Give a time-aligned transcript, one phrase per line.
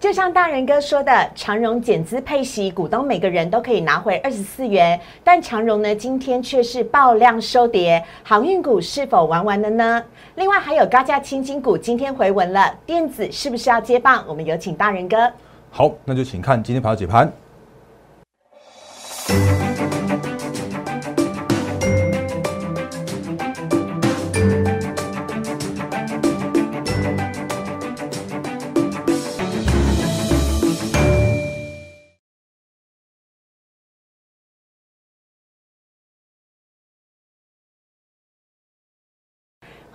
[0.00, 4.98] 就像大人哥说的，长荣减资配息，股东每个人都可以拿回二十四元。
[5.24, 10.04] 但长荣呢，今天却是爆量收跌，航运股是否玩完了呢？
[10.36, 14.24] 另外还有高价轻金股今天回稳了，电子是不是要接棒？
[14.28, 15.28] 我们有请大人哥。
[15.68, 17.32] 好，那就请看今天盘的解盘。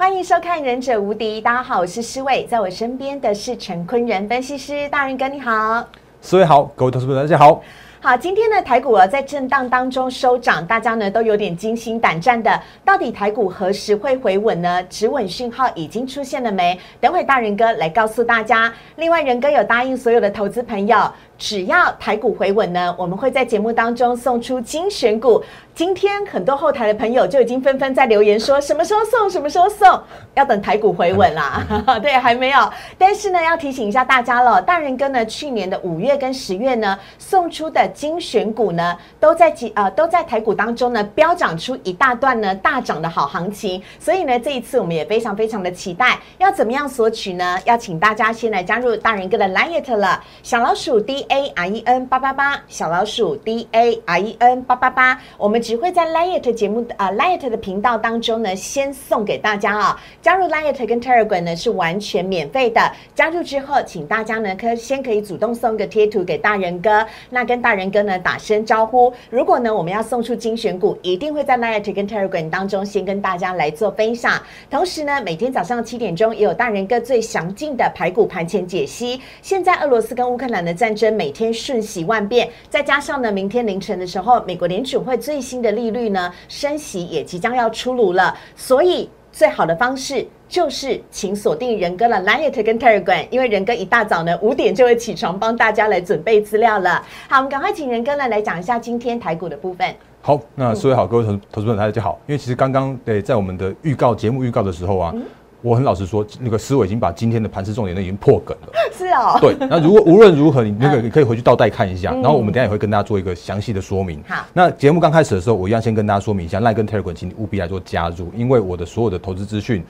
[0.04, 5.88] 欢迎收看《忍者无敌》，大家好，我是施伟，在我身边的是陈坤仁分析师，大人哥你好，
[6.22, 7.64] 施伟好，各位投资朋友大家好。
[8.02, 12.62] 好，今天的台股啊，在震荡当中收涨，大家呢都有点惊心胆战的。
[12.84, 14.84] 到底台股何时会回稳呢？
[14.90, 16.78] 止稳讯号已经出现了没？
[17.00, 18.74] 等会大人哥来告诉大家。
[18.98, 20.98] 另外，仁哥有答应所有的投资朋友，
[21.38, 25.44] 只要台股回稳呢，我们会在节目当中送出精选股。
[25.76, 29.28] 今天很多后台的朋友就已经纷纷在留言说，什么时候送？
[29.28, 30.00] 什么时候送？
[30.36, 31.64] 要等台股回稳啦。
[32.00, 32.72] 对，还没有。
[32.96, 43.82] 但是呢，要提醒一下大家了，大人哥呢，去年的五月跟十月呢，送出的精选股呢，都在几呃都在台股当中呢，飙涨出一大段呢大涨的好行情。
[44.00, 46.20] 所以呢，这一次我们也非常非常的期待。
[46.38, 47.58] 要怎么样索取呢？
[47.66, 55.64] 要请大家先来加入大人哥的 Line 了，小老鼠 D A R E N 八八八，小老鼠 D A R E N 八八八，我们。
[55.64, 59.98] 只会在 Lite 节目啊 Lite 的频道当中呢，先送给大家啊。
[60.22, 62.82] 加入 Lite 跟 Telegram 呢是完全免费的。
[63.16, 69.14] 加入之后，请大家呢可先可以主动送个贴图给大人哥，那跟大人哥呢打声招呼。
[69.30, 74.34] 如果呢我们要送出精选股，一定会在 Lite 跟 Telegram 当中先跟大家来做分享。
[74.70, 79.22] 同时呢，每天早上七点钟也有大人哥最详尽的排骨盘前解析。
[79.42, 85.64] 现在俄罗斯跟乌克兰的战争每天瞬息万变，再加上呢明天凌晨的时候，美国联储会最新。
[85.64, 97.02] 的利率呢，升息也即将要出炉了，所以最好的方式就是请锁定仁哥了 Line 跟 Telegram，因为仁哥一大早呢五点就会起床帮大家来准备资料了。
[97.30, 99.88] 好，我们赶快请仁哥呢来讲一下今天台股的部分。
[100.22, 105.16] 好，那各位好，各位投投资者大家好，因为其实刚刚对在我们的预告节目预告的时候啊。
[105.64, 108.74] 我很老实说，那个思维已经把今天的盘势重点都已经破梗了。
[108.96, 109.38] 是哦。
[109.40, 114.22] 对，那如果 无论如何，你那个你可以回去倒带看一下，然后我们等下也会跟大家做一个详细的说明。
[114.28, 114.46] 好。
[114.54, 119.82] 那节目刚开始的时候，我一样先跟大家说明一下，赖根 Telegram，请你务必来做加入，因为我的所有的投资资讯，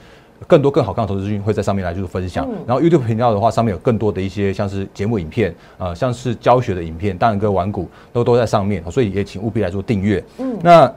[0.46, 2.48] 更多更好看的投资资讯会在上面来就是分享。
[2.66, 10.22] 然后 YouTube 频道的话，上面有更多的一些像是节目影片，呃，像是教学的影片，大人哥玩股都都在上面，所以也请务必来做订阅。
[10.38, 10.56] 嗯。
[10.62, 10.92] 那。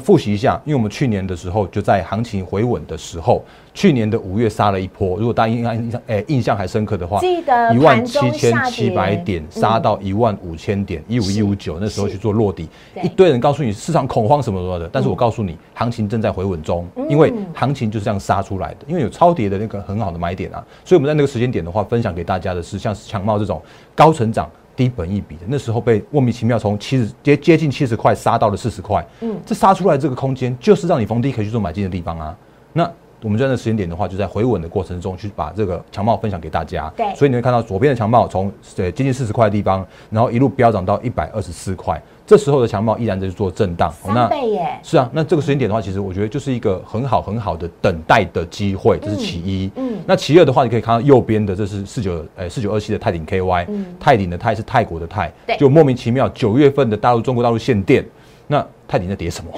[0.00, 5.16] 复习一下，因为我们去年的时候就在行情回稳的时候，去年的五月杀了一波。
[5.18, 12.68] 如果大家印象印象诶印象还深刻的话，记得一万七千七百点杀到一万五千点，一五一五九那时候去做落底，
[13.02, 23.60] 一堆人告诉你市场恐慌什么什么的，但是我告诉你，行情正在回稳中，因为行情就是这样杀出来的，因为有超跌的那个很好的买点啊，所以我们在那个时间点的话，分享给大家的是像强茂这种
[23.94, 24.48] 高成长。
[24.74, 32.34] 低本一比的，那时候被莫名其妙从七十接接近七十块杀到了四十块，嗯，这杀出来这个空间就是让你逢低可以去做买进的地方啊。
[32.72, 32.90] 那
[33.22, 36.92] 我们在那时间点的话，就在回稳的过程中去把这个强帽分享给大家。
[36.96, 42.00] 对，所以你会看到左边的强帽从呃接近四十块的地方，然后一路飙涨到一百二十四块。
[42.24, 44.78] 这时候的强貌依然在做震荡，三倍耶！
[44.82, 49.70] 是啊，那这个时间点的话，其实我觉得就是一个很好很好的等待的机会，这是其一。
[49.74, 53.66] 嗯，那其二的话，你可以看到右边的，这是四九呃四九二七的泰鼎 KY，
[53.98, 58.04] 泰鼎的泰是泰国的泰，就莫名其妙九月份的大陆中国大陆限电，
[58.46, 59.50] 那泰鼎在跌什么？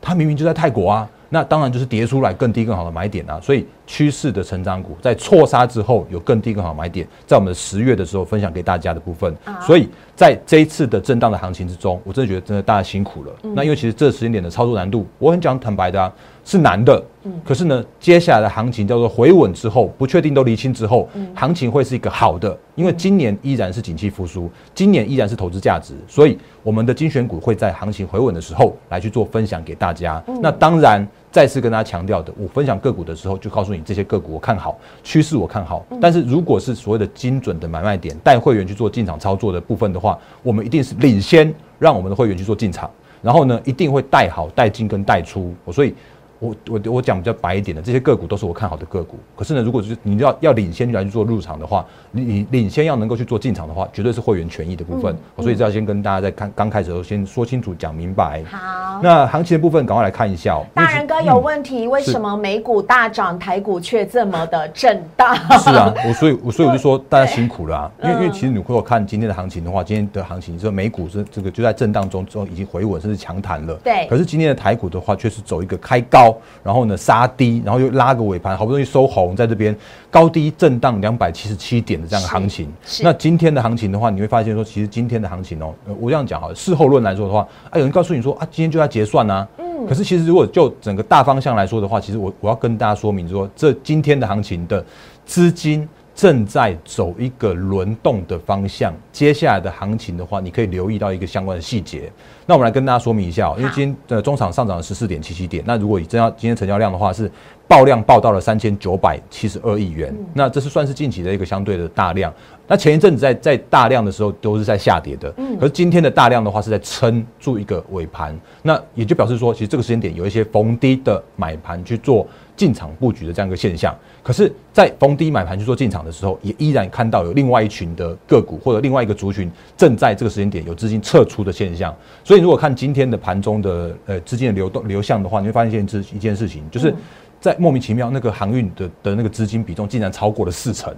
[0.00, 1.08] 它明明就在泰国啊！
[1.32, 13.32] 那当然就是跌出来更低更好的买点啊，所以趋势的成长股在错杀之后有更低更好买点，在我们十月的时候分享给大家的部分，所以在这一次的震荡的行情之中，我真的觉得真的大家辛苦了。
[13.54, 16.12] 那因为其实这时间点的操作难度，我很讲坦白的啊，
[16.44, 17.02] 是难的。
[17.42, 30.22] 可是呢，接下来的行情叫做回稳之后，不确定都厘清之后，行情会是一个好的，因为今年依然是景气复苏，今年依然是投资价值，所以我们的精选股会在行情回稳的时候来去做分享给大家。
[30.42, 31.08] 那当然。
[31.32, 35.82] 再次跟大家强调的，我分享个股的时候就告诉你这些个股我看好，趋势我看好。
[35.98, 42.90] 但是如果是所谓的精准的买卖点，带会员去做进场操作的部分的话，我们一定是领先，让我们的会员去做进场，
[43.22, 45.54] 然后呢，一定会带好、带进跟带出。
[45.72, 45.94] 所以
[46.42, 49.16] 我我我讲比较白一点的，这些个股都是我看好的个股。
[49.36, 55.16] 可是呢，如果是你要要领先来去做入场的话，你你领先要能够去做进场的话，绝对是会员权益的部分。
[55.38, 58.42] 所以这要先跟大家在看刚开始的时候先说清楚讲明白。
[58.50, 60.60] 好，那行情的部分赶快来看一下。
[60.74, 65.36] 大人哥有问题，为什么美股大涨，台股却这么的震荡？
[65.60, 73.74] 是啊，我所以我所以我就说大家辛苦了啊，因为因为其实你如果看今天的行情的话，今天的行情说美股是这个就在震荡中之后已经回稳，甚至强弹了。
[73.84, 74.08] 对。
[74.08, 76.31] 可是今天的台股的话，却是走一个开高。
[76.62, 79.76] 然后呢，杀低，然后又拉个尾盘，好不容易收红，在这边
[80.10, 82.72] 高低震荡两百七十七点的这样的行情。
[83.02, 89.46] 那今天的行情的话，你会发现说，其实今天的行情哦，我这样讲哈，事后论来说的话，啊，有人告诉你说啊，今天就要结算呐。
[89.58, 89.86] 嗯。
[89.86, 94.84] 可是其实如果就整个大方向来说的话，其实我我要跟大家说明说，这今天的行情的
[95.24, 95.88] 资金。
[96.14, 102.12] 正在走一个轮动的方向，接下来的行情的话，你可以留意到一个相关的细节。
[102.46, 107.30] 那我们来跟大家说明一下，因为今天的中场上涨了十四点七七点，那如果以真要今天成交量的话，是
[107.66, 112.32] 爆量爆到了三千九百七十二亿元，那这是算是近期的一个相对的大量。
[112.68, 122.26] 那前一阵子在在大量的时候都是在下跌的，嗯，可是今天的大量的话是在撑住一个尾盘，那也就表示说，其实这个时间点有一些逢低的买盘去做。
[122.56, 131.94] 进场布局的这样一个现象，可是，在逢低买盘去做进场的时候，也依然看到有另外一群的个股或者另外一个族群正在这个时间点有资金撤出的现象。
[132.22, 136.94] 所以，如果看今天的盘中的呃资金的流动流向的话，你会发现一件一件事情，就是
[137.40, 140.94] 在莫名其妙那个航运的的那个资金比重竟然超过了四成，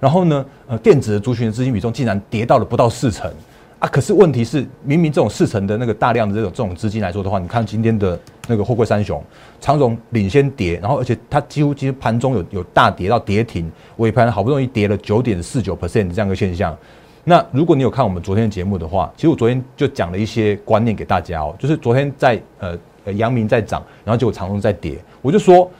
[0.00, 3.32] 然后呢，呃，电子的族群的资金比重竟然跌到了不到四成。
[3.78, 8.18] 啊，可是问题是，明明这种四成的那个大量的这种这种资金来说的话，你看今天的
[8.48, 9.22] 那个货柜三雄，
[9.60, 16.74] 长荣领先跌，然后而且它几乎其实盘中有有大跌到跌停，尾盘好不容易跌了九点四九 percent 这样一个现象。
[17.22, 25.70] 那如果你有看我们昨天的节目的话，其实我昨天就讲了一些观念给大家哦，就是昨天在呃呃阳明在涨，然后结果长荣在跌，我就说，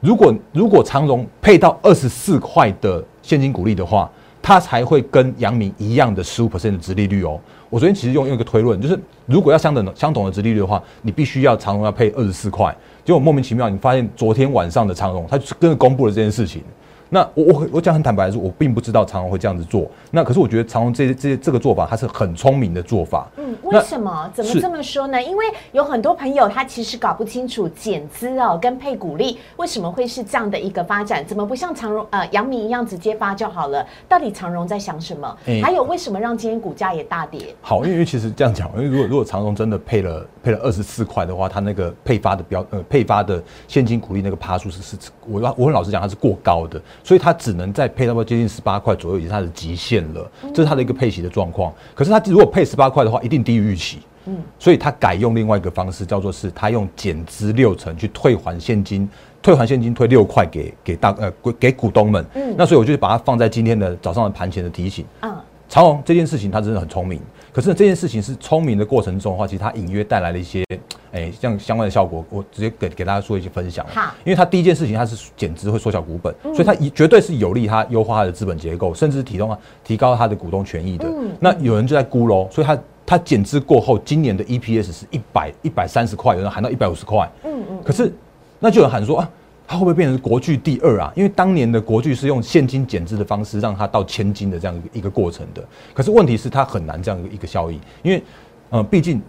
[0.00, 4.10] 如果如果长荣配到二十四块的现金股利的话。
[4.46, 7.36] 它才会跟阳明一样的十五 percent 的殖利率哦。
[7.68, 8.96] 我昨天其实用用一个推论，就是
[9.26, 12.72] 如果要相等的相同的殖利率的话，你必须要长荣要配二十四块。
[13.04, 16.62] 结果莫名其妙，你发现昨天晚上的长荣，它跟着公布了这件事情。
[17.08, 19.88] 那我我我讲很坦白的说，我并不知道长荣会这样子做。
[20.10, 23.28] 那可是我觉得长荣这这这个做法，它是很聪明的做法。
[23.36, 24.30] 嗯，为什么？
[24.34, 25.22] 怎么这么说呢？
[25.22, 33.86] 因为有很多朋友他其实搞不清楚减资哦跟配股利为什么会是这样的一个发展，怎么不像长荣呃阳明一样直接发就好了？
[34.08, 35.36] 到底长荣在想什么？
[35.62, 37.54] 还有为什么让今天股价也大跌？
[37.60, 44.96] 好，因为其实这样讲，因为如果如果长荣真的配了配了二十四块的话，它那个配发的标呃配发的现金股利那个趴数是是，
[45.28, 46.80] 我我很老实讲，它是过高的。
[47.02, 50.30] 所以它只能再配到接近十八块左右，已经是它的极限了。
[50.54, 51.74] 这是它的一个配息的状况。
[51.96, 53.98] 可是它如果配十八块的话，一定低于预期。
[54.26, 59.08] 嗯，所以它改用另外一个方式，叫做是它用减资六成去退还现金，
[59.42, 62.24] 退还现金退六块给给大呃给股东们。
[62.34, 65.04] 嗯，那所以我就把它放在今天的早上的盘前的提醒。
[65.22, 65.36] 嗯，
[65.68, 67.20] 长虹这件事情他真的很聪明。
[67.56, 70.62] 可是这件事情是聪明的过程中的话，其实它隐约带来了一些，
[71.10, 73.82] 哎，像相关的效果，我直接给给大家做一些分享。
[73.88, 81.10] 好，因为它第一件事情它是减资会缩小股本，所以它一绝对是有利它优化它的资本结构，甚至提供啊提高它的股东权益的。
[81.40, 87.26] 那有人就在估喽，所以它它减资过后，今年的 EPS 是一百一百三十块，有人喊到一百五十块。
[87.44, 87.82] 嗯嗯。
[87.82, 88.12] 可是
[88.58, 89.30] 那就有人喊说啊。
[89.66, 91.12] 它会不会变成国巨第二啊？
[91.16, 95.64] 因为当年的国巨是用现金减资的方式让它到千金的这样一个过程的。
[95.92, 98.22] 可是问题是它很难这样一个一个效益，因为
[98.70, 99.20] 呃，毕竟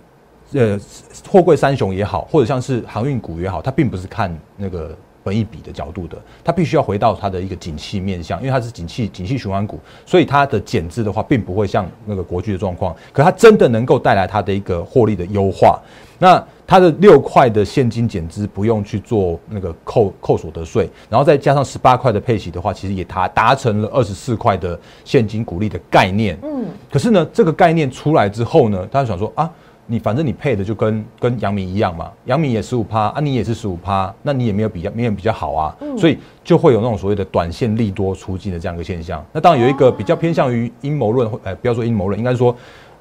[0.54, 0.80] 呃，
[1.28, 4.95] 货柜三雄也好，或者像是航运股也好，它并不是看那个
[5.27, 12.95] 本益比的角度的，它必须要回到它的一个景气面向，因为它是景气景气循环股，所以它的减资的话，并不会像那个国巨的状况。
[13.12, 15.81] 可它真的能够带来它的一个获利的优化。
[16.19, 26.36] 那它的六块的现金减资不用去做那个扣扣所得税，然后再加上十八块的配息的话，其实也达达成了二十四块的现金股利的概念。
[26.41, 29.48] 嗯，可是呢，这个概念出来之后呢，大家想说啊，
[29.88, 39.25] 你反正你配的就跟跟杨明一样嘛，杨明也十五趴啊，你也是十五趴，那你也没有比较没有比较好啊，所以就会有那种所谓的短线利多出尽的这样一个现象。
[39.34, 42.56] 那当然有一个比较偏向于阴谋论，呃，不要说阴谋论，应该说。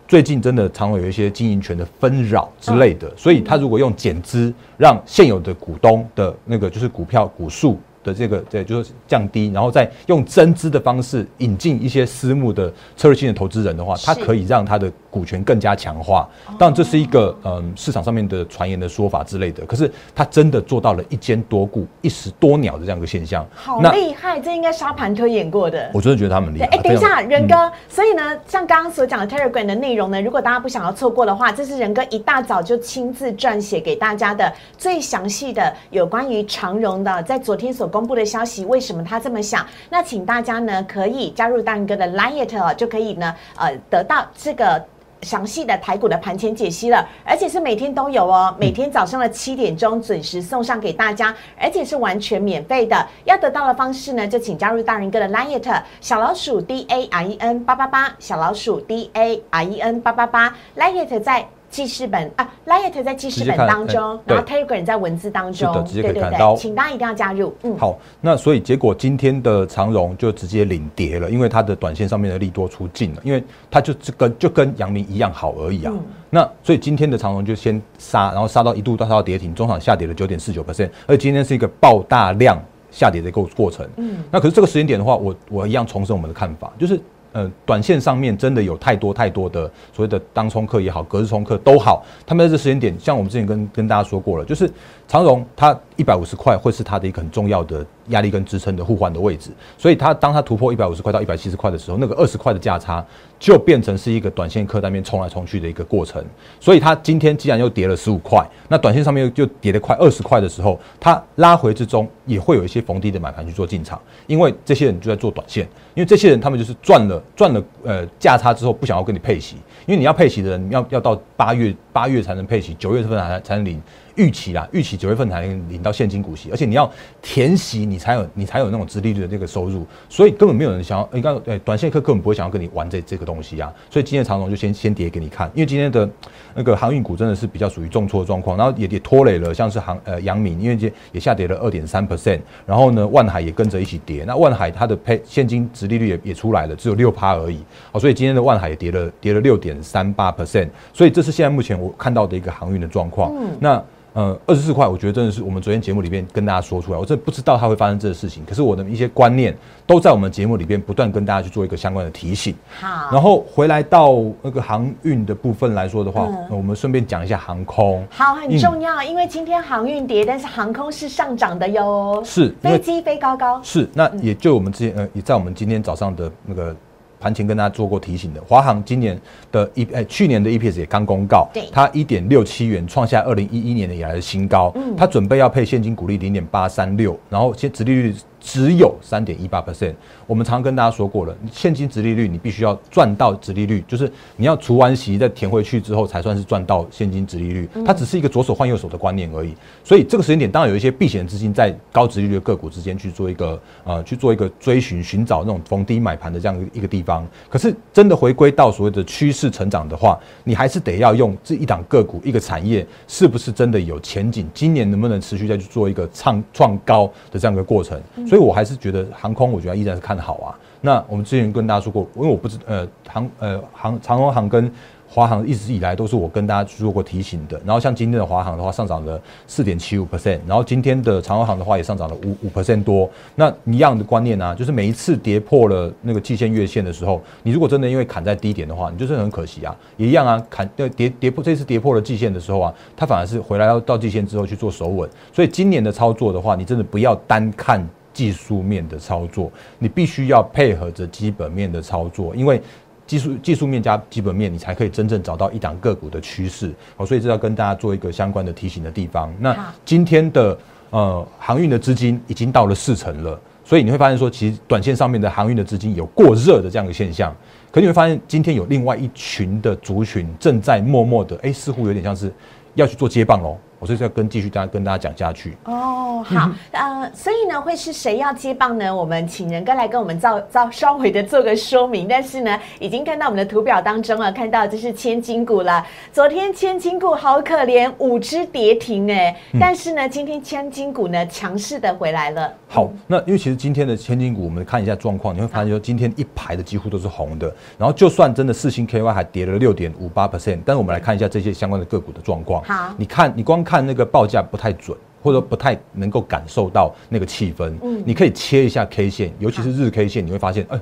[0.09, 14.93] 最近真的常会有一些经营权的纷扰之类的，所以他如果用减资让现有的股东的那个就是股票股数的这个对就是降低，然后再用增资的方式引进一些私募的策略性的投资人的话，他可以让他的。
[15.17, 16.29] 股权更加强化。
[16.59, 23.47] 当然这是一个嗯市场上面的传言的说法之类的，可是他真的做到了一间多股一石多鸟的这样一个现象。
[23.55, 25.91] 好厉害，这应该沙盘推演过的。
[25.95, 26.67] 我真的觉得他们厉害。
[26.67, 39.67] 哎，等一下，仁哥，所以呢，像刚刚所讲的 Telegram 的内容呢，如果大家不想要错过的话，这是仁哥一大早就亲自撰写给大家的最详细的有关于长荣的，在昨天所公布的消息，为什么他这么想？
[39.89, 44.85] 那请大家呢可以加入大仁哥的 Line 哦，就可以呢呃得到这个。
[45.23, 53.07] 详细的台股的盘前解析了，而且是每天都有哦，每天早上的七点钟准时送上给大家，而且是完全免费的。
[53.25, 61.49] 要得到的方式呢，就请加入大人哥的 Line 小老鼠 D A R E N 八八八，小老鼠 D A R E N 八八八，Line 在。
[61.77, 67.55] 记事本啊，Light 在记事本当中，然后 Telegram 在文字当中，是的，直接可以看到，请大家一定要加入。
[67.65, 75.93] 嗯，好，那所以结果今天的长荣就直接领跌了，因为它的短线上面的利多出尽了，因为它就跟就跟阳明一样好而已啊。
[76.31, 82.59] 那所以今天的长荣就先杀，然后杀到一度到到跌停，中场下跌了九点四九 percent，而今天是一个爆大量
[82.91, 83.87] 下跌的一个过程。
[83.99, 86.99] 嗯，那可是这个时间点的话，我我一样重申我们的看法，就是。
[87.37, 94.73] 呃，短线上面真的有太多太多的所谓的当冲客也好，隔日冲客都好，他们在这时间点，像我们之前跟跟大家说过了，就是
[95.07, 103.05] 长荣它一百五十块会是它的一个很重要的压力跟支撑的互换的位置，所以它当它突破一百五十块到一百七十块的时候，那个二十块的价差
[103.39, 106.25] 就变成是一个短线客那边冲来冲去的一个过程，
[106.61, 115.67] 所以它今天既然又跌了十五块，那短线上面又就跌了快二十块的时候，它拉回之中也会有一些逢低的买盘去做进场，因为这些人就在做短线。
[115.95, 119.57] 因为这些人他们就是赚了赚了呃价差之后不想要跟你配息，
[119.87, 123.81] 因为你要配息的人要要到八月八月才能配息，九月份才才能领。
[124.17, 126.91] 预期啦，预期九月份才能领到现金股息，而且你要
[127.21, 133.71] 填息，你才有你才有那种直利率的这个收入，所以根本没有人想要，应该对短线客根本不会想要跟你玩这这个东西啊。
[133.91, 136.09] 所以今天长龙就先先跌给你看，因为今天的
[136.55, 147.63] 那个航运股真的是比较属于重挫状况，然后也也拖累了像是航呃阳明，因为也也下跌了二点三 percent，然后呢万海也跟着一起跌，那万海它的配现金直利率也也出来了，只有六趴而已，
[147.93, 153.83] 好，所以今天的万海也跌了跌了六点三八 percent，所以这是现在目前我看到的一个航运的状况，嗯那。
[154.17, 158.43] 呃，二十四块，我觉得真的是我们昨天节目里面跟大家说出来，我真的不知道它会发生这个事情。
[158.47, 159.55] 可是我的一些观念
[159.87, 162.55] 都在我们节目里边不断跟大家去做一个相关的提醒。
[162.81, 168.03] 好，然后回来到那个航运的部分来说的话，我们顺便讲一下航空。
[168.09, 172.23] 好，很重要，因为今天航运跌，但是航空是上涨的哟。
[172.25, 173.61] 是，飞机飞高高。
[173.63, 176.75] 是，那也就我们之前呃，也在我们今天早上的那个。
[177.21, 179.21] 盘前跟大家做过提醒的，华航今年
[179.51, 188.15] 的一诶去年的 EPS 也刚公告，它一点六七元创下二零一一年的以来的新高，它准备要配现金股利零点八三六，然后现殖利率。
[188.47, 189.93] 只有三点一八 percent。
[190.25, 197.69] 我们常跟大家说过了，现金值利率你必须要赚到值利率，就是你要除完息再填回去之后才算是赚到现金值利率。
[197.85, 199.53] 它只是一个左手换右手的观念而已。
[199.83, 207.27] 所以这个时间点当然有一些避险资金在高值利率的个股之间去做一个呃去做一个追寻寻找那种逢低买盘的这样一个地方。
[207.49, 218.01] 可是真的回归到所谓的趋势成长的话，你还是得要用这一档个股一个产业是不是真的有前景，今年能不能持续再去做一个创创高的这样一个过程。
[218.29, 218.36] 所以。
[218.37, 220.53] 所以我还是觉得航空，我觉得依然是看好啊。
[220.83, 224.71] 那我们之前跟大家说过，因为我不知呃航呃航长荣航跟
[225.09, 227.59] 华航一直以来都是我跟大家做过提醒的。
[227.65, 233.09] 然后像今天的华航的话，上涨了四点七五 percent，然后今天的长荣航的话也上涨了五五 percent 多。
[233.37, 239.75] 那一样的观念啊，就是每一次跌破了那个季线月线的时候，你如果真的因为砍在低点的话，你就是很可惜啊。
[239.97, 245.09] 也一样啊，砍跌跌跌破这次跌破了季线的时候啊，它反而是回来到到季线之后去做守稳。
[245.33, 247.89] 所以今年的操作的话，你真的不要单看。
[248.17, 252.63] 技术面的操作，你必须要配合着基本面的操作，因为
[253.07, 256.75] 技术技术面加基本面，你才可以真正找到一档个股的趋势。
[256.97, 259.31] 好，所以这要跟大家做一个相关的提醒的地方。
[259.39, 259.55] 那
[259.85, 260.59] 今天的
[260.89, 267.37] 呃航运的资金已经到了四成了，所以你会发现说，其实短线上面的航运的资金有过热的这样的现象。
[267.71, 272.33] 可你会发现，今天有另外一群的族群正在默默的，哎，似乎有点像是
[272.75, 273.59] 要去做接棒喽。
[273.87, 278.93] 我所以要跟继续大家跟大家讲下去哦，好，呃，所以呢，会是谁要接棒呢？
[278.93, 282.09] 我们请仁哥来跟我们造造稍微的做个说明。
[282.09, 285.87] 但是呢，已经看到我们的图表当中啊，看到这是千金股了。
[286.13, 289.37] 昨天千金股好可怜，五只跌停哎。
[289.61, 292.53] 但是呢，今天千金股呢强势的回来了。
[292.67, 297.55] 好，那因为其实今天的千金股，我们看一下状况，你会发现说今天一排的几乎都是红的。
[297.79, 302.65] 然后就算真的四星 KY 还跌了六点五八 percent，但是我们来看一下这些相关的个股的状况。
[302.65, 303.63] 好，你看你光。
[303.67, 307.75] 看那个报价不太准，或者不太能够感受到那个气氛。
[307.83, 310.81] 嗯，你可以切一下 K 线，尤其是日 K 线，你会发现，哎，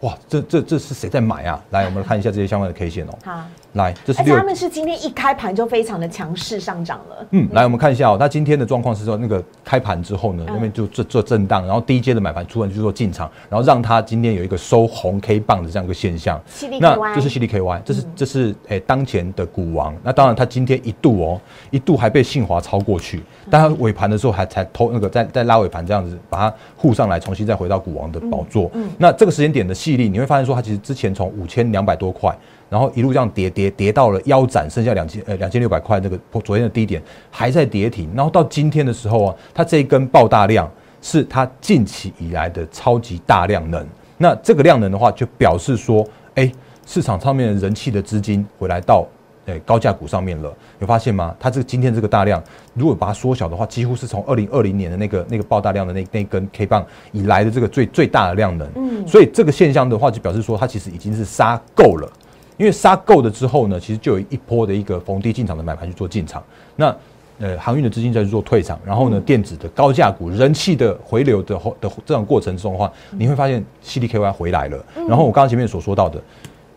[0.00, 1.64] 哇，这这这是谁在买啊？
[1.70, 3.18] 来，我们看一下这些相关的 K 线哦。
[3.24, 3.44] 好，
[3.76, 4.36] 来，这是六。
[4.36, 7.26] 他们是今天一开盘就非常的强势上涨了。
[7.30, 8.16] 嗯，来，我们看一下哦。
[8.18, 16.40] 那今天的状况是说，那个开盘之后呢，那边就做做震荡，然后低阶的买盘突然就做进场，然后让它今天有一个收红 K 棒的这样一个现象。
[16.80, 19.94] 那这是 C D K Y，这是这是诶当前的股王。
[20.02, 21.40] 那当然，它今天一度哦，
[21.70, 28.70] 一度还被信华超过去，但它尾盘的时候还才偷那个在在拉尾盘这样子把它护上来，重新再回到股王的宝座。
[28.74, 32.34] 嗯，那这个时间点的细粒，你会发现说它其实之前从五千两百多块，
[32.68, 40.70] 然后一路这样跌跌跌到了腰斩，剩下两千呃两千六百块那个昨天的低点还在跌停，然后到今天的时候啊，它这一根爆大量
[41.00, 43.86] 是它近期以来的超级大量能。
[44.18, 46.50] 那这个量能的话，就表示说，哎，
[46.86, 49.06] 市场上面人气的资金回来到。
[49.46, 51.32] 诶，高价股上面了，有发现吗？
[51.38, 52.42] 它这个今天这个大量，
[52.74, 58.68] 如果把它缩小的话，几乎是从二零二零年的那个那个爆大量的那那根 K 棒以来的这个最最大的量能。
[58.74, 62.12] 嗯，所以这个现象的话，就表示说它其实已经是杀够了。
[62.56, 66.42] 因为杀够了之后呢，其实就有一波的一个逢低进场的买盘去做进场。
[66.74, 66.94] 那
[67.38, 74.84] 呃，航运的资金在去做退场，然后呢，电子的高价股人气的回流的后的这种过程中的话，你会发现 C D K Y 回来了。
[75.08, 76.22] 然后我刚刚前面所说到的。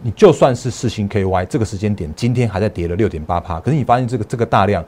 [0.02, 4.82] 你就算是四星 KY 这个时间点，今天还在跌了六点八趴，可是你发现这个这个大量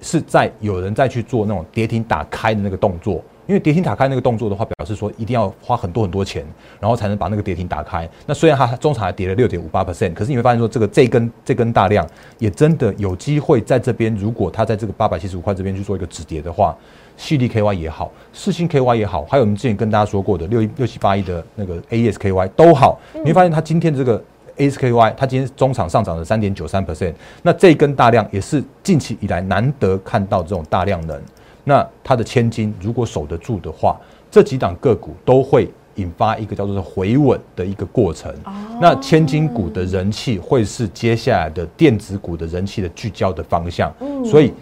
[0.00, 6.46] 是在有人在去做那种跌停打开的那个动作，因为跌停打开那个动作的话，表示说一定要花很多很多钱，
[6.78, 8.08] 然后才能把那个跌停打开。
[8.26, 16.76] 那虽然它中场还跌了六点五八 percent，可是你会发现说这个这根这根大量也真的有机会在这边，如果它在这个八百七十五块这边去做一个止跌的话。
[17.16, 24.22] 细力 KY 也好，四星 KY 也好，还有我们之前跟大家说过的六一六七八一的那个 AESKY 都好，你会发现它今天这个。
[24.56, 31.18] ASKY 它今天中场上涨了三点九三 percent，那这一根大量也是近期以来难得看到这种大量能。
[31.64, 33.98] 那它的千金如果守得住的话，
[34.30, 38.34] 这几档个股都会引发一个叫做回稳的一个过程。
[38.80, 43.92] 那千金股的人气会是接下来的电子股的人气的聚焦的方向。
[44.24, 44.52] 所以。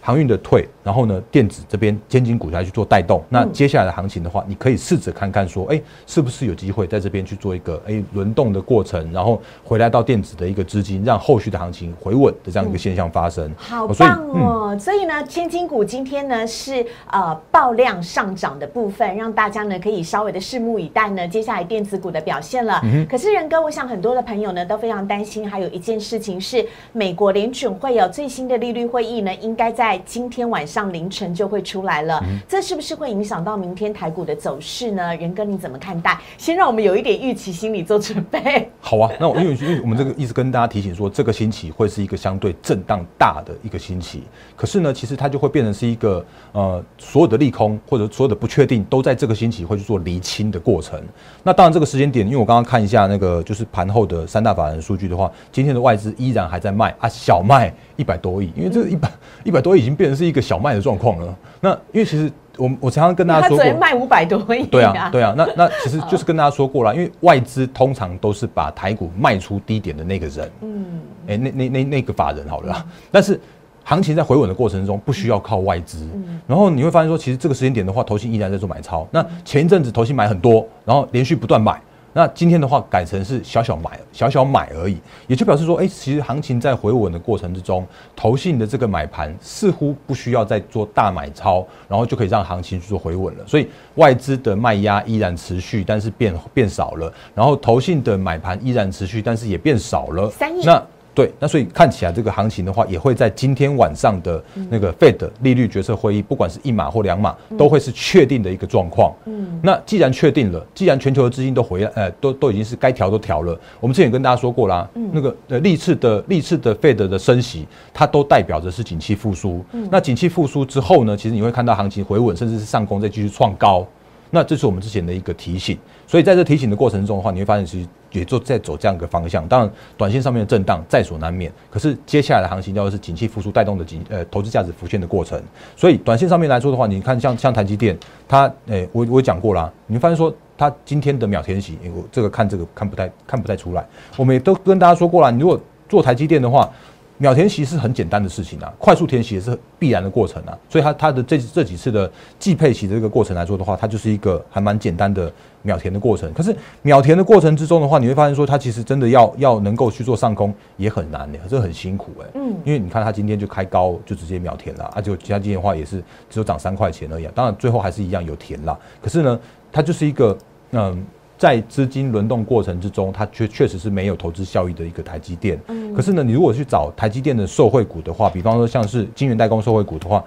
[0.00, 3.22] 航运的退，然后呢，电子这边千金股来去做带动。
[3.28, 13.52] 那接下来的行情的话，你可以试着看看说，哎，是不是有机会在这边去做一个哎轮动的过程，然后回来到电子的一个资金，让后续的行情回稳的这样一个现象发生。
[13.58, 14.78] 好棒哦！
[14.80, 22.80] 所以呢，千金股今天呢是呃爆量上涨的部分，让大家呢可以稍微的拭目以待呢，接下来电子股的表现了。
[23.10, 30.00] 可是仁哥，我想很多的朋友呢都非常担心，还有一件事情是，美国联准会有最新的利率会议呢，应该在。
[30.06, 35.14] 今天晚上凌晨就会出来了，这是不是会影响到明天台股的走势呢？
[35.16, 36.18] 仁哥你怎么看待？
[36.36, 38.70] 先让我们有一点预期心理做准备。
[38.80, 44.22] 好啊，那我因为因为我们这个一直跟大家提醒说，这个星期会是一个相对震荡大的一个星期，
[44.56, 51.00] 可是呢，其实它就会变成是一个呃所有的利空或者所有的不确定都在这个星期会去做厘清的过程。
[51.42, 59.10] 那当然这个时间点，因为我刚刚看一下那个就是盘后的三大法人数据的话，今天的外资依然还在卖啊，小麦一百多亿，因为这个一百
[59.44, 61.36] 一百多亿已经变成是一个小麦的状况了。
[61.60, 65.34] 那因为其实我我常常跟大家说过，卖五百多亿，对啊对啊。
[65.36, 72.84] 那那其实 就是跟大家说过了，因为外资通常都是把台股卖出低点的那个人，嗯，哎，那那那那个法人好了。
[73.10, 73.40] 但是
[73.84, 76.06] 行情在回稳的过程中，不需要靠外资。
[76.46, 79.06] 然后你会发现说，其实这个时间点的话，投信依然在做买超。
[79.10, 81.80] 那前一阵子投信买很多，然后连续不断买。
[82.12, 93.44] 那今天的话改成是小小买小小买而已，也就表示说，哎，其实行情在回稳的过程之中，投信的这个买盘似乎不需要再做大买超，然后就可以让行情去做回稳了。
[93.46, 100.30] 所以外资的卖压依然持续，但是变变少了，然后投信的买盘依然持续，但是也变少了。
[100.30, 100.64] 三亿。
[100.64, 100.82] 那
[101.18, 109.12] 对，那所以看起来这个行情的话，也会在今天晚上的那个 Fed 利率决策会议，不管是一码或两码，都会是确定的一个状况。
[109.24, 113.58] 嗯，那既然确定了，既然全球的资金都回来，呃，都都已经是该调都调了。
[113.80, 119.64] 我们之前跟大家说过啦，那个呃历次的历次的 Fed 的升息，它都代表着是景气复苏。
[119.90, 123.84] 那景气复苏之后呢，其实你会看到行情回稳，甚至是上攻，再继续创高。
[124.30, 129.46] 那这是我们之前的一个提醒，所以在这提醒的过程中的话，你会发现其实也就在走这样一个方向。
[129.48, 135.40] 当然，短线上面的震荡在所难免，可是接下来的行情叫做是景气复苏带动的景呃投资价值浮现的过程。
[135.76, 143.86] 所以短线上面来说的话，你看像像台积电，它诶我我讲过啦，你发现说它今天的秒天喜，我这个看这个看不太看不太出来。
[144.16, 146.70] 我们也都跟大家说过了，你如果做台积电的话。
[147.18, 155.30] 秒填息是很简单的事情啊，快速填息也是必然的过程啊，所以它它的这这几次的季配息的这个过程来说的话，它就是一个还蛮简单的
[155.62, 156.32] 秒填的过程。
[156.32, 162.26] 可是秒填的过程之中的话，你会发现说它其实真的要要能够去做上攻也很难的，这很辛苦哎。
[162.34, 167.28] 嗯，因为你看它今天就开高就直接秒填了，而且其他今天的话也是只有涨三块钱而已。
[167.34, 169.40] 当然最后还是一样有填啦，可是呢，
[169.72, 170.38] 它就是一个
[170.70, 171.04] 嗯。
[171.38, 175.56] 在资金轮动过程之中，它确确实是没有投资效益的一个台积电。
[175.68, 180.22] 嗯，可是呢，你如果去找台积电的受惠股的话，比方说像是晶圆代工受惠股的话，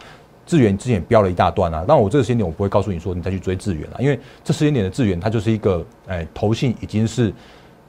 [0.45, 1.83] 智源之前标了一大段啊。
[1.85, 7.33] 那我这个时间点我不会告诉你说你再去追智源了，因为这时间点的智源它就是一个哎，投信已经是，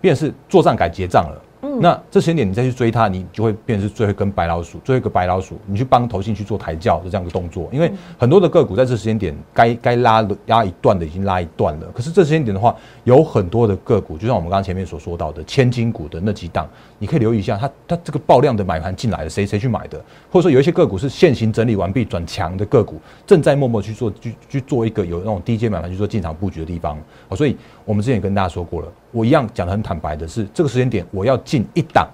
[0.01, 1.41] 便是做账改结账了。
[1.81, 7.69] 那这时间点你再去追它，你就会变成是最后跟白老鼠，最后一个白老鼠，你去帮投信去做抬轿的这样一个动作。
[7.73, 12.75] 因为很多的个股在这时间点该该拉的拉一段的已经拉一段了，可是这时间点的话，
[13.05, 19.99] 有很多的个股，就像我们刚刚前面所说到的千金股的那几档，你可以留意一下，它它这个爆量的买盘进来了，谁谁去买的，
[20.31, 26.97] 或者说有一些个股是现行整理完毕转强的个股，正在默默去做去去做一个有那种低阶买盘去做进场布局的地方。
[27.29, 28.89] 好所以我们之前也跟大家说过了。
[29.11, 32.09] 我一样讲的很坦白的是，这个时间点我要进一档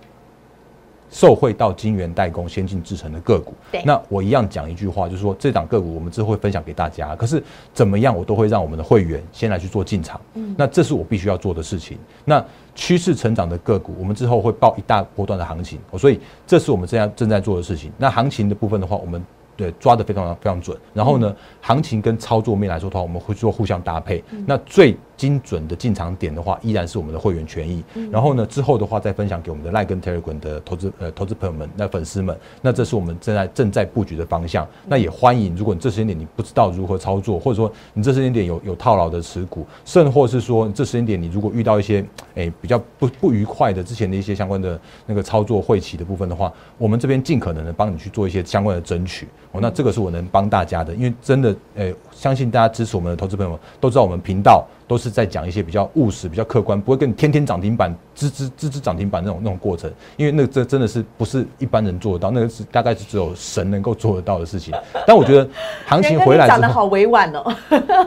[1.11, 3.55] 受惠到晶圆代工、先进制成的个股。
[3.85, 7.15] 那我一样讲一句话，就是说这档个股我们之后会分享给大家。
[7.17, 7.43] 可是
[7.73, 10.21] 怎么样，我都会让我们的会员先来去做进场。
[10.35, 11.99] 嗯，那这是我必须要做的事情。
[12.25, 12.45] 那
[12.75, 15.79] 趋势成长的个股，我们之后会报一大波段的行情。
[15.99, 17.91] 所以这是我们正在正在做的事情。
[17.97, 19.23] 那行情的部分的话，我们。
[19.59, 20.79] 对，抓的非常非常准。
[20.95, 24.23] 然后呢，行情跟操作面来说的话，我们会做互相搭配。
[24.47, 27.83] 那最精准的进场点的话，依然是我们的会员权益。
[28.13, 32.39] 然后呢，之后的话再分享给我们的赖根 Telegram 的投资呃投资朋友们、那粉丝们。
[32.63, 34.65] 那这是我们正在正在布局的方向。
[34.87, 42.05] 那也欢迎，如果你这时间点你不知道如何操作，或者说你这时间点有有套牢的持股，甚或是说这时间点你如果遇到一些
[42.39, 49.27] 诶比较不不愉快的之前的一些相关的那个操作会期的部分的话，我们这边尽可能的帮你去做一些相关的争取。
[49.51, 54.67] 哦，那这个是我能帮大家的，因为真的，诶，相信大家支持我们的投资朋友都知道我们频道。
[54.89, 64.75] 都是在讲一些比较务实、比较客观，不会跟你天天涨停板、吱吱吱吱涨停板那种那种过程，因为那这真的是不是一般人做得到，那个是大概是只有神能够做得到的事情。
[65.07, 65.49] 但我觉得
[65.87, 67.55] 行情回来之后，讲的好委婉哦。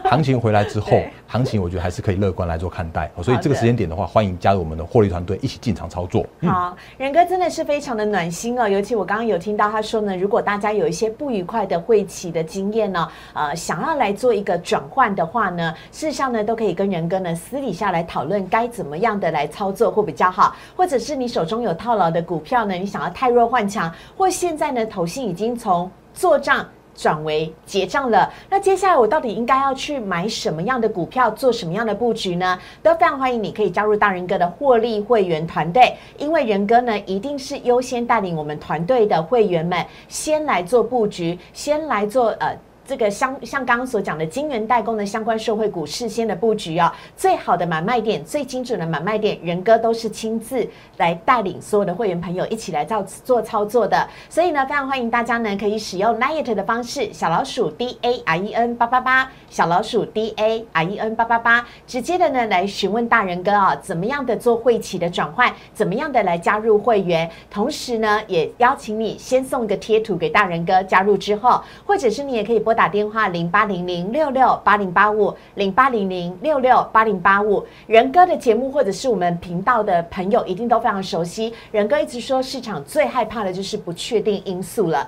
[0.09, 3.09] 行情回来之后，行情我觉得还是可以乐观来做看待。
[3.21, 6.25] 所以这个时间点的话，欢迎加入我们的获利团队，一起进场操作。
[6.41, 8.67] 好，仁哥真的是非常的暖心哦。
[8.67, 17.35] 尤其我刚刚有听到他说呢，如果大家有一些不愉快的会期的经验呢，呃，想要来做一个转换的话呢，事实上呢，都可以跟仁哥呢。
[17.35, 22.73] 私底下来讨论该怎么样的来操作会比较好，或者是你手中有套牢的股票呢？
[22.75, 28.31] 你想要太弱换强，或现在呢，投信已经从做账转为结账了。
[28.49, 32.59] 那接下来我到底应该要去买什么样的股票，做什么样的布局呢？
[32.83, 42.55] 都非常欢迎你可以加入大人哥的获利会员团队，因为仁哥呢一定是优先带领我们团队的会员们先来做布局，先来做呃。
[42.91, 54.05] 这个相像刚刚所讲的晶圆代工的相关社会股事先的布局啊，最好的买卖点、最精准的买卖点，仁哥都是亲自来带领所有的会员朋友一起来做做操作的。
[54.27, 72.80] 所以呢，非常欢迎大家呢可以使用 Night 的方式，小老鼠 D A R E N 八八八，小老鼠 D A R E N 八八八，直接的呢来询问大人哥啊，怎么样的做会期的转换，怎么样的来加入会员，同时呢也邀请你先送一个贴图给大人哥，加入之后，或者是你也可以拨打。
[72.81, 81.53] 打电话零八零零六六八零八五零八零零六六八零八五，仁哥的节目或者是我们频道的朋友一定都非常熟悉。
[81.71, 85.07] 仁哥一直说，市场最害怕的就是不确定因素了。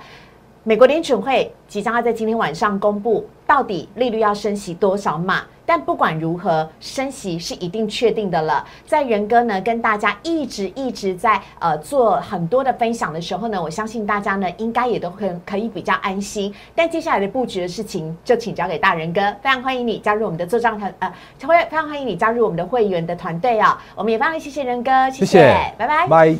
[0.61, 5.41] 美国联准会即将要在今天晚上公布，到底利率要升息多少码？
[5.65, 8.65] 但不管如何，升息是一定确定的了。
[8.85, 16.53] 在仁哥呢跟大家一直一直在呃做很多的分享的时候呢，我相信大家呢应该也都可可以比较安心。
[16.75, 21.13] 但接下来的布局的事情就请交给大仁哥，非常欢迎你加入我们的做账团呃，
[21.45, 23.81] 会非常欢迎你加入我们的会员的团队啊！
[23.95, 26.35] 我们也非常谢谢仁哥，谢谢，拜拜，拜。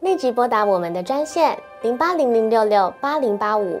[0.00, 3.80] 立即拨打我们的专线零八零零六六八零八五。